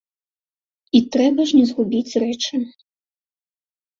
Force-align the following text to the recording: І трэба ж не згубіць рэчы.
І 0.99 1.01
трэба 1.15 1.41
ж 1.51 1.59
не 1.59 1.65
згубіць 1.71 2.17
рэчы. 2.25 2.55